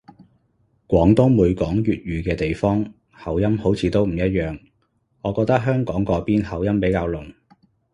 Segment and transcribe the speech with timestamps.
[0.87, 4.59] 廣東每講粵語嘅地方口音好似都唔一樣，
[5.21, 7.31] 我覺得香港嗰邊口音比較濃